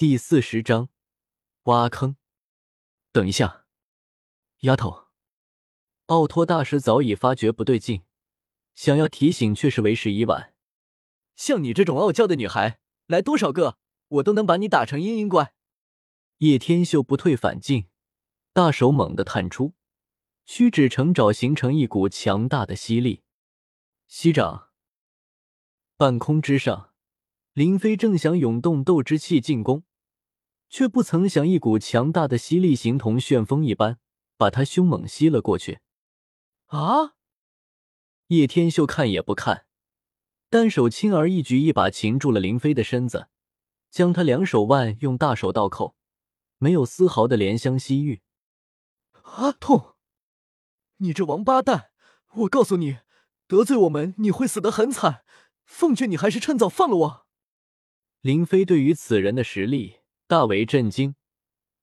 [0.00, 0.88] 第四十章
[1.64, 2.16] 挖坑。
[3.12, 3.66] 等一下，
[4.60, 5.08] 丫头！
[6.06, 8.04] 奥托大师早已发觉不对劲，
[8.74, 10.54] 想要提醒，却是为时已晚。
[11.36, 13.76] 像你这种傲娇的女孩，来多少个，
[14.08, 15.52] 我都能把你打成嘤嘤怪。
[16.38, 17.90] 叶天秀不退反进，
[18.54, 19.74] 大手猛地探出，
[20.46, 23.22] 屈指成爪，形成一股强大的吸力。
[24.06, 24.70] 吸掌，
[25.98, 26.94] 半空之上，
[27.52, 29.84] 林飞正想涌动斗之气进攻。
[30.70, 33.98] 却不曾想，一股强大的吸力形同旋风一般，
[34.36, 35.80] 把他凶猛吸了过去。
[36.66, 37.16] 啊！
[38.28, 39.66] 叶天秀看也不看，
[40.48, 43.28] 单手轻而易举一把擒住了林飞的身子，
[43.90, 45.96] 将他两手腕用大手倒扣，
[46.58, 48.22] 没有丝毫的怜香惜玉。
[49.22, 49.50] 啊！
[49.52, 49.96] 痛！
[50.98, 51.90] 你这王八蛋！
[52.34, 52.98] 我告诉你，
[53.48, 55.24] 得罪我们你会死得很惨。
[55.64, 57.26] 奉劝你还是趁早放了我。
[58.20, 59.99] 林飞对于此人的实力。
[60.30, 61.16] 大为震惊，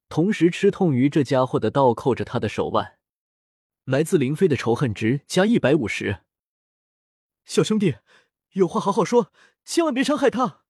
[0.07, 2.97] 同时吃痛于这家伙的倒扣着他的手腕。
[3.83, 6.21] 来自林飞的仇恨值加一百五十。
[7.43, 7.97] 小兄弟，
[8.53, 9.33] 有话好好说，
[9.65, 10.61] 千万别伤害他。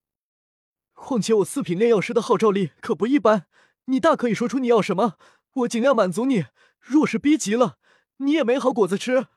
[0.92, 3.46] 况且我四品炼药师的号召力可不一般，
[3.84, 5.16] 你大可以说出你要什么，
[5.52, 6.46] 我尽量满足你。
[6.80, 7.78] 若是逼急了，
[8.16, 9.28] 你也没好果子吃。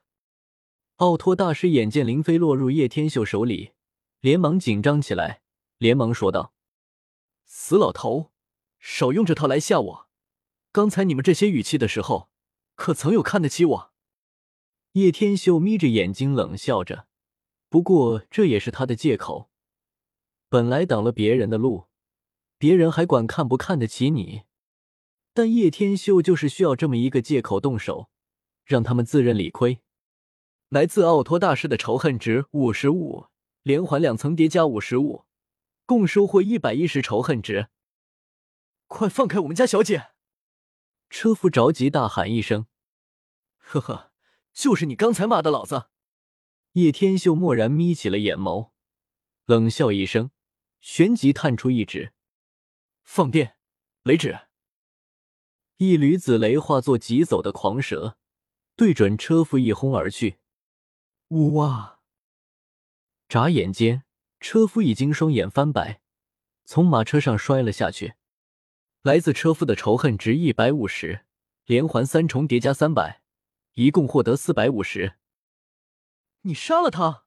[0.95, 3.73] 奥托大师眼见林飞落入叶天秀手里，
[4.19, 5.44] 连忙紧张起来，
[5.77, 6.55] 连忙说道
[7.45, 8.29] ：“死老头！”
[8.81, 10.09] 少用这套来吓我！
[10.71, 12.31] 刚才你们这些语气的时候，
[12.73, 13.93] 可曾有看得起我？
[14.93, 17.07] 叶天秀眯着眼睛冷笑着，
[17.69, 19.51] 不过这也是他的借口。
[20.49, 21.85] 本来挡了别人的路，
[22.57, 24.41] 别人还管看不看得起你，
[25.31, 28.09] 但叶天秀就是需要这么一个借口动手，
[28.66, 29.79] 让他们自认理亏。
[30.69, 33.27] 来自奥托大师的仇恨值五十五，
[33.61, 35.25] 连环两层叠加五十五，
[35.85, 37.67] 共收获一百一十仇恨值。
[38.92, 40.11] 快放开我们家小姐！
[41.09, 42.67] 车夫着急大喊一声
[43.56, 44.11] ：“呵呵，
[44.52, 45.88] 就是你刚才骂的老子！”
[46.74, 48.72] 叶天秀蓦然眯起了眼眸，
[49.46, 50.31] 冷笑一声，
[50.81, 52.12] 旋即探出一指
[53.01, 53.56] ：“放电，
[54.03, 54.38] 雷指！”
[55.78, 58.18] 一缕紫雷化作疾走的狂蛇，
[58.75, 60.40] 对准车夫一轰而去。
[61.30, 62.01] 呜哇！
[63.30, 64.03] 眨眼间，
[64.41, 66.01] 车夫已经双眼翻白，
[66.66, 68.16] 从马车上摔了下去。
[69.03, 71.25] 来自车夫的仇恨值一百五十，
[71.66, 73.23] 连环三重叠加三百，
[73.73, 75.16] 一共获得四百五十。
[76.41, 77.23] 你杀了他！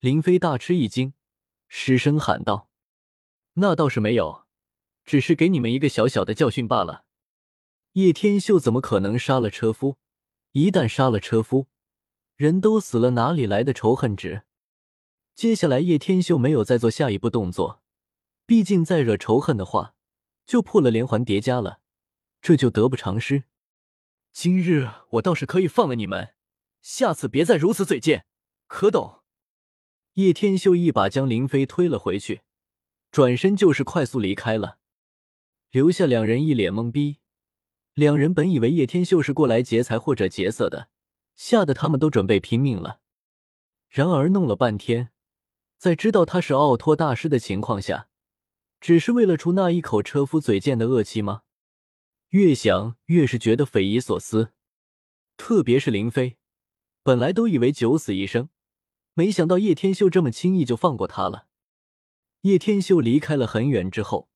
[0.00, 1.14] 林飞大吃一惊，
[1.68, 2.68] 失声喊道
[3.54, 4.46] ：“那倒是没有，
[5.04, 7.04] 只是给你们一个小小的教训罢了。”
[7.94, 9.96] 叶天秀怎么可能杀了车夫？
[10.50, 11.68] 一旦杀了车夫，
[12.34, 14.42] 人都死了，哪里来的仇恨值？
[15.36, 17.80] 接下来，叶天秀没有再做下一步动作，
[18.44, 19.94] 毕竟再惹仇恨的话。
[20.46, 21.80] 就破了连环叠加了，
[22.42, 23.44] 这就得不偿失。
[24.32, 26.34] 今日我倒是可以放了你们，
[26.80, 28.26] 下次别再如此嘴贱，
[28.66, 29.20] 可懂？
[30.14, 32.42] 叶天秀一把将林飞推了回去，
[33.10, 34.78] 转身就是快速离开了，
[35.70, 37.18] 留下两人一脸懵逼。
[37.94, 40.88] 两人本以为叶天秀是过来劫财或者劫色的，
[41.34, 43.00] 吓得他们都准备拼命了。
[43.88, 45.10] 然而弄了半天，
[45.76, 48.09] 在知道他是奥托大师的情况下。
[48.80, 51.42] 只是为了出那一口车夫嘴贱的恶气吗？
[52.30, 54.52] 越想越是觉得匪夷所思。
[55.36, 56.38] 特别是林飞，
[57.02, 58.48] 本来都以为九死一生，
[59.14, 61.46] 没想到叶天秀这么轻易就放过他了。
[62.42, 64.30] 叶天秀离开了很远之后，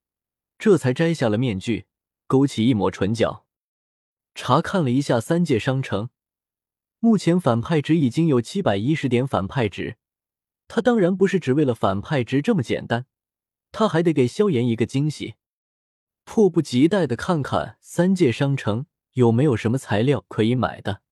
[0.59, 1.87] 这才摘下了面具，
[2.27, 3.47] 勾起一抹唇角，
[4.35, 6.11] 查看了一下三界商城，
[6.99, 9.97] 目前反派值已经有七百一十点反派值。
[10.69, 13.07] 他当然不是只为了反派值这么简单。
[13.77, 15.35] 他还得给萧炎一个惊喜，
[16.23, 21.03] 迫不及待的看看三界商城有没有什么材料可以买的。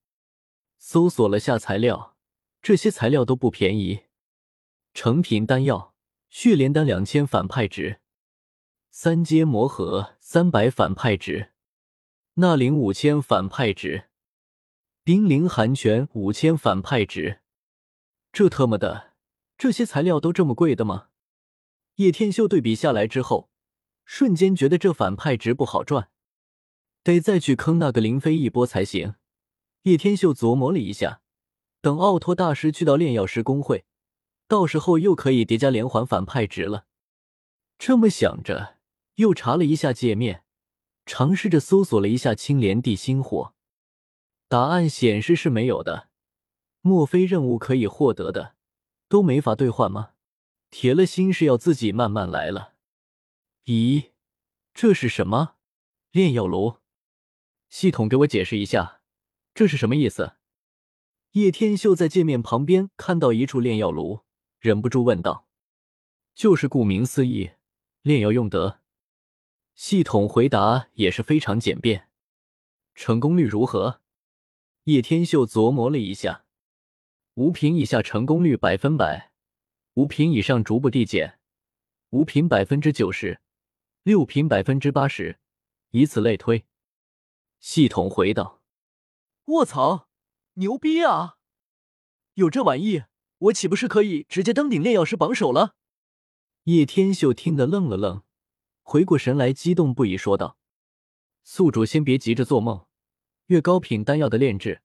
[0.78, 2.16] 搜索了下材料，
[2.62, 4.04] 这些材料都不便宜：
[4.94, 5.96] 成品丹药、
[6.30, 7.98] 血莲丹两千反派值，
[8.92, 11.50] 三阶魔核三百反派值，
[12.34, 14.04] 纳灵五千反派值，
[15.02, 17.40] 冰灵寒泉五千反派值。
[18.32, 19.14] 这特么的，
[19.58, 21.08] 这些材料都这么贵的吗？
[22.02, 23.48] 叶天秀对比下来之后，
[24.04, 26.10] 瞬间觉得这反派值不好赚，
[27.04, 29.14] 得再去坑那个林飞一波才行。
[29.82, 31.20] 叶天秀琢磨了一下，
[31.80, 33.84] 等奥托大师去到炼药师公会，
[34.48, 36.86] 到时候又可以叠加连环反派值了。
[37.78, 38.78] 这么想着，
[39.16, 40.42] 又查了一下界面，
[41.06, 43.54] 尝试着搜索了一下青莲地心火，
[44.48, 46.08] 答案显示是没有的。
[46.80, 48.56] 莫非任务可以获得的
[49.08, 50.11] 都没法兑换吗？
[50.72, 52.72] 铁了心是要自己慢慢来了。
[53.66, 54.12] 咦，
[54.72, 55.56] 这是什么
[56.10, 56.78] 炼药炉？
[57.68, 59.02] 系统给我解释一下，
[59.54, 60.36] 这是什么意思？
[61.32, 64.20] 叶天秀在界面旁边看到一处炼药炉，
[64.60, 65.46] 忍不住问道
[66.34, 67.50] ：“就是顾名思义，
[68.00, 68.80] 炼药用得。”
[69.76, 72.08] 系统回答也是非常简便。
[72.94, 74.00] 成功率如何？
[74.84, 76.46] 叶天秀琢磨了一下，
[77.34, 79.31] 五品以下成功率百分百，
[79.94, 81.38] 五品以上逐步递减，
[82.10, 83.42] 五品百分之九十，
[84.02, 85.38] 六品百分之八十，
[85.90, 86.64] 以此类推。
[87.60, 88.62] 系统回道
[89.46, 90.08] ：“卧槽，
[90.54, 91.36] 牛逼啊！
[92.34, 93.04] 有这玩意，
[93.36, 95.76] 我岂不是可以直接登顶炼药师榜首了？”
[96.64, 98.22] 叶天秀听得愣了愣，
[98.80, 100.56] 回过神来，激动不已，说道
[101.44, 102.86] ：“宿主先别急着做梦，
[103.48, 104.80] 越高品丹药的炼制，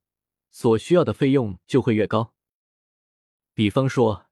[0.52, 2.34] 所需要的费用就会越高。
[3.54, 4.27] 比方说，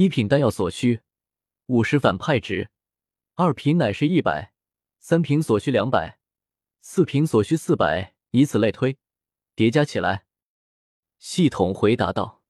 [0.00, 1.02] 一品丹药所需
[1.66, 2.70] 五十反派值，
[3.34, 4.54] 二品乃是一百，
[4.98, 6.18] 三品所需两百。”
[6.80, 8.96] 四品所需四百，以此类推，
[9.54, 10.24] 叠加起来。
[11.18, 12.42] 系统回答道：“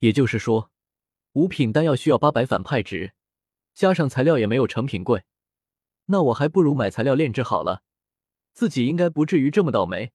[0.00, 0.70] 也就是说，
[1.34, 3.12] 五品丹药需要八百反派值，
[3.74, 5.24] 加上材料也没有成品贵，
[6.06, 7.82] 那我还不如买材料炼制好了，
[8.54, 10.14] 自己应该不至于这么倒霉，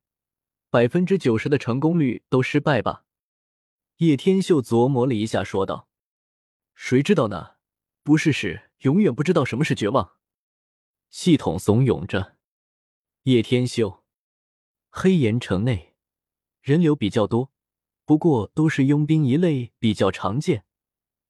[0.71, 3.05] 百分之九十的成功率都失败吧？”
[3.97, 5.86] 叶天秀琢磨了一下，说道
[6.79, 7.55] ：“谁知道呢？
[8.03, 10.13] 不试试，永远不知道什么是绝望。”
[11.09, 12.37] 系统怂恿着。
[13.23, 14.03] 叶天秀，
[14.89, 15.95] 黑岩城内
[16.61, 17.51] 人流比较多，
[18.05, 20.65] 不过都是佣兵一类，比较常见，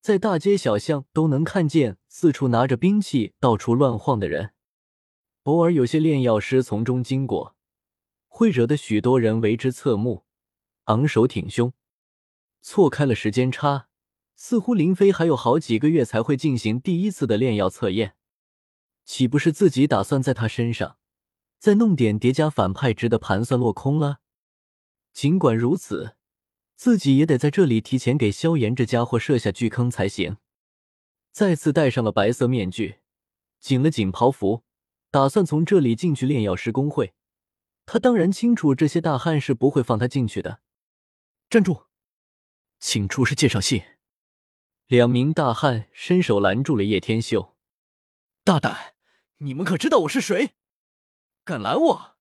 [0.02, 4.54] 在大街小巷都能看见四处拿着兵器到处乱晃的人。
[5.44, 7.56] 偶尔有些炼药师从中经过，
[8.28, 10.26] 会惹得许多人为之侧目，
[10.84, 11.72] 昂首挺胸。
[12.62, 13.88] 错开了时间差，
[14.40, 18.16] 似乎林飞还有好几个月才会进行第一次的炼药测验，
[19.04, 20.98] 岂不是自己打算在他身上？
[21.58, 24.20] 再弄点叠加反派值的盘算落空了。
[25.12, 26.16] 尽管如此，
[26.76, 30.38] 自己也得在这里提前给萧炎这家伙设下巨坑才行。
[31.32, 33.00] 再次戴上了白色面具，
[33.60, 34.64] 紧了紧袍服，
[35.10, 37.16] 打算从这里进去炼药师公会。
[37.88, 40.60] 他当然清楚这些大汉是不会放他进去的。
[41.50, 41.86] 站住，
[42.80, 43.82] 请出示介绍信。
[44.88, 47.58] 两名大汉伸手拦住了叶天秀。
[48.46, 48.96] 大胆，
[49.40, 50.52] 你们可知道我是谁？
[51.44, 52.16] 敢拦我！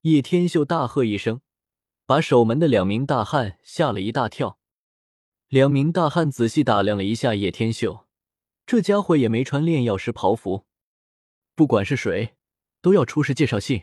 [0.00, 1.42] 叶天秀大喝一声，
[2.06, 4.58] 把守门的两名大汉吓了一大跳。
[5.48, 8.06] 两名大汉仔细打量了一下叶天秀，
[8.64, 10.64] 这家伙也没穿炼药师袍服。
[11.54, 12.34] 不管是谁，
[12.80, 13.82] 都要出示介绍信。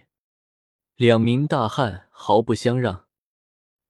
[0.96, 3.06] 两名大汉毫不相让。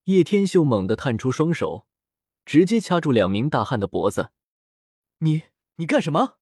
[0.04, 1.88] 叶天秀猛地探出双手，
[2.52, 4.32] 直接掐住两名大汉的脖子
[5.20, 5.44] ：“你
[5.78, 6.38] 你干什么？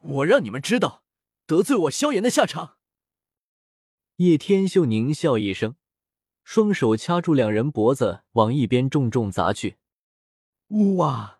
[0.00, 1.02] 我让你们知道
[1.44, 2.76] 得罪我萧炎的下场！”
[4.18, 5.74] 叶天秀狞笑一声，
[6.44, 9.78] 双手掐住两人脖子，往一边重重砸去。
[10.68, 11.39] 呜哇！